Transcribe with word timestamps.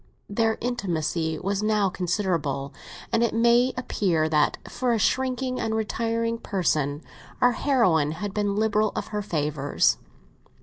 Their 0.27 0.57
intimacy 0.61 1.37
was 1.37 1.61
now 1.61 1.87
considerable, 1.91 2.73
and 3.13 3.21
it 3.21 3.35
may 3.35 3.71
appear 3.77 4.27
that 4.29 4.57
for 4.67 4.93
a 4.93 4.97
shrinking 4.97 5.59
and 5.59 5.75
retiring 5.75 6.39
person 6.39 7.03
our 7.39 7.51
heroine 7.51 8.13
had 8.13 8.33
been 8.33 8.55
liberal 8.55 8.91
of 8.95 9.09
her 9.09 9.21
favours. 9.21 9.99